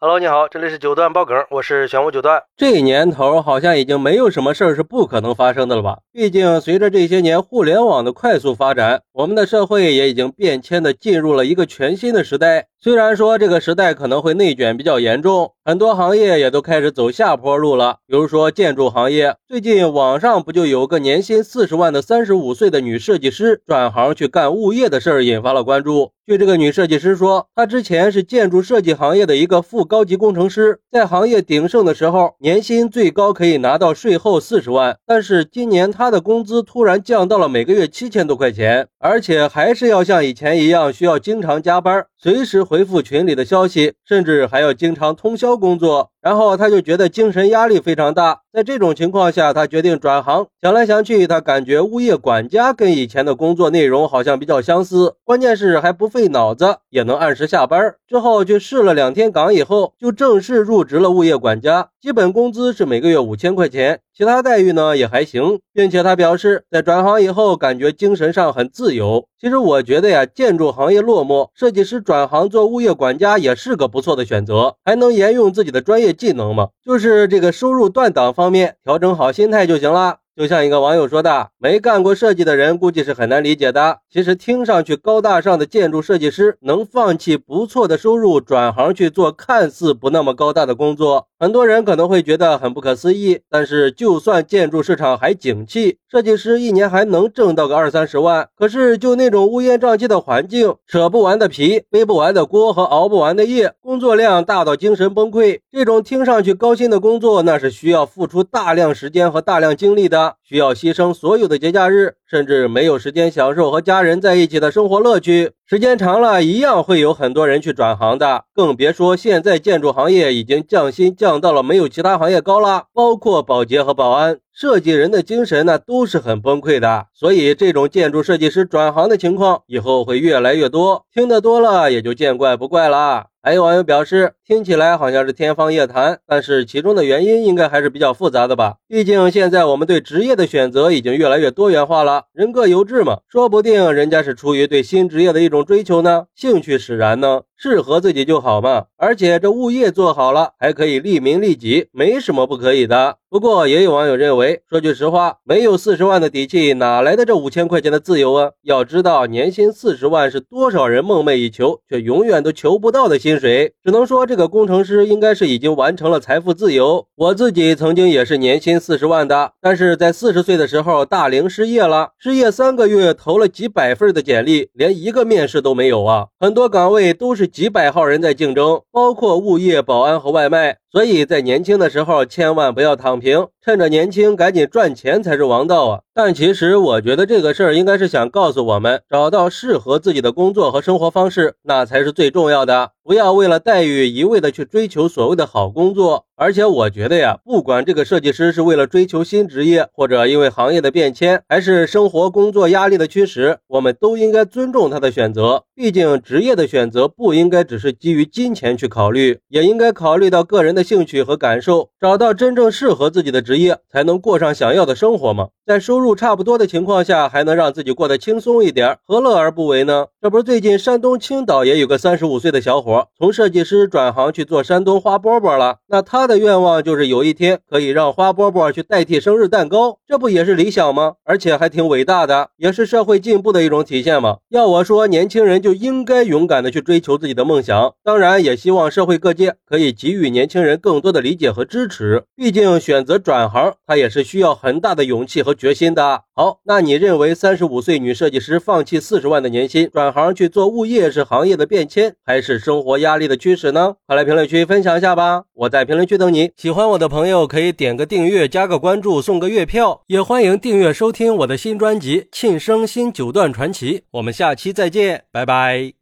[0.00, 2.44] Hello，你好，这里是九段爆梗，我是玄武九段。
[2.56, 5.98] 这年头好像已经没有什么事儿是不可能发生的了吧？
[6.12, 12.68] 毕竟随着这些年互联网的快速发展，我们的社会也已经变迁的进入了一个全新的时代。
[12.80, 17.96] 虽然说这个时代可能会内卷比较严重，很多行业也都开始走下坡路了。
[18.06, 26.12] 比如说建筑行业，最近网上不就有个年薪四十万的三十五岁的女设计师转行去干物业的事儿，引发了关注。
[26.24, 34.98] 据这个女设计师说，她之前是建筑设计行业的一个副高级工程师，在行业鼎盛的时候，年薪最高可以拿到税后四十万。
[35.06, 46.10] 但是今年她的工资突然降到了每个月七千多块钱，而且还是要像以前一样需要经常加班，随时回复群里的消息，甚至还要经常通宵工作。
[46.20, 50.46] 然后他就觉得精神压力非常大，在这种情况下，他决定转行。
[50.60, 57.94] 想来想去，他感觉物业管家跟以前的工作内容好像比较相似，关键是还不费脑子，也能按时下班。
[58.08, 64.00] 之后去试了两天岗以后，就正式入职了物业管家，基本工资是每个月五千块钱。
[64.16, 69.28] 其他待遇呢也还行，并且他表示，在转行以后感觉精神上很自由。
[69.40, 76.68] 其实我觉得呀，建筑行业落寞，设计师转行做物业管家也是个不错的选择，还能沿用自己的专业技能嘛。
[76.84, 80.18] 就是这个收入断档方面，调整好心态就行了。
[80.36, 83.98] 就像一个网友说的，没干过设计的人估计是很难理解的。
[84.08, 93.40] 其实听上去高大上的建筑设计师能放弃不错的收入，转行去做看似不那么高大的工作，很多人可能会觉得很不可思议。
[93.48, 98.48] 但是就算建筑市场还景气，设计师一年还能挣到个二三十万。
[98.56, 105.60] 可是就那种乌烟瘴气的环境，扯不完的皮，背不完的锅和熬不完的夜，工作量大到精神崩溃。
[105.70, 110.34] 这种听上去高薪的工作，那是需要付出大量时间和大量精力的。
[110.42, 115.52] 需要牺牲所有的节假日，甚至没有时间享受和家人在一起的生活乐趣。
[115.64, 118.44] 时间长了，一样会有很多人去转行的。
[118.54, 124.40] 更别说现在建筑行业已经降薪降到了没有其他行业高了，包括保洁和保安。
[124.60, 127.06] 设计人的精神呢，都是很崩溃的。
[127.14, 131.04] 所以这种建筑设计师转行的情况以后会越来越多。
[131.14, 133.26] 听得多了，也就见怪不怪了。
[133.40, 138.78] 还有网友表示，听起来好像是天方夜谭，但是其中的原因应该还是比较复杂的吧？
[138.88, 147.42] 毕竟现在我们对职业的选择已经越来越多元化了，人各有志嘛，说不定人家是出于对新职业的一种追求呢，兴趣使然呢。
[147.60, 153.16] 适合自己就好嘛，而且这物业做好了，还可以利民利己，没什么不可以的。
[153.28, 158.52] 不过也有网友认为，说句实话，没有四十万的底气，哪来的这五千块钱的自由啊？
[158.62, 163.74] 要知道，年薪四十万是多少人梦寐以求却永远都求不到的薪水。
[163.84, 167.06] 只能说，这个工程师应该是已经完成了财富自由。
[167.16, 176.28] 我自己曾经也是年薪四十万的，但是在四十岁的时候大龄失业了，失业三个月，投了几百份的简历，连一个面试都没有啊！
[176.38, 177.47] 很多岗位都是。
[177.50, 180.78] 几百号人在竞争，包括物业、保安和外卖。
[180.90, 186.00] 所以在年轻的时候，千万不要躺平，趁着年轻赶紧赚钱才是王道啊！
[186.14, 192.92] 但其实我觉得这个事儿应该是想告诉我们，找到适合自己的工作和生活方式，那才是最重要的。
[193.04, 196.26] 不要为了待遇一味的去追求所谓的好工作。
[196.36, 205.64] 而且我觉得呀，不管这个设计师是为了追求新职业，或者因为行业的变迁，还是生活工作压力的驱使，我们都应该尊重他的选择。
[205.74, 215.48] 毕竟职业的选择不应该只是基于金钱去考虑，也应该考虑到个人的兴趣和感受，找到真正适合自己的职业，才能过上想要的生活嘛。
[215.66, 220.06] 在收入差不多的情况下，还能让自己过得轻松一点，何乐而不为呢？
[220.22, 225.78] 这不是最近山东青岛也有个三十五岁的小伙，从设计师转行去做山东花饽饽了。
[225.88, 231.14] 那他的愿望就是有一天可以让花饽饽去代替生日蛋糕，这不也是理想吗？
[231.24, 234.38] 而且还挺伟大的，也是社会进步的一种体现嘛。
[234.48, 237.94] 要我说，年轻人就应该勇敢的去追求自己的梦想。
[238.02, 242.24] 当然，也希望社会各界可以给予年轻人人更多的理解和支持。
[242.34, 245.58] 毕竟选择转行，他也是需要很大的勇气和。
[245.58, 253.96] 决心的好，那你认为三十五岁女设计师放弃四十万的年薪转行去做物业是行业的变迁，还是生活压力的驱使呢？
[254.06, 255.42] 快来评论区分享一下吧！
[255.52, 256.52] 我在评论区等你。
[256.56, 263.98] 喜欢我的朋友可以点个订阅、加个关注、送个月票，也欢迎订阅收听我的新专辑《庆生新九段传奇》。
[264.12, 265.94] 我们下期再见，拜拜。